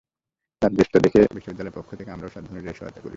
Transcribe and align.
তার 0.61 0.71
চেষ্টা 0.77 0.97
দেখে 0.99 1.19
বিদ্যালয়ের 1.37 1.75
পক্ষ 1.77 1.89
থেকে 1.95 2.09
আমরাও 2.11 2.33
সাধ্য 2.33 2.49
অনুযায়ী 2.51 2.77
সহায়তা 2.77 2.99
করেছি। 2.99 3.09